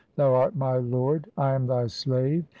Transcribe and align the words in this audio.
Thou 0.15 0.33
art 0.33 0.55
my 0.55 0.77
Lord, 0.77 1.29
I 1.37 1.53
am 1.53 1.67
Thy 1.67 1.85
slave. 1.85 2.43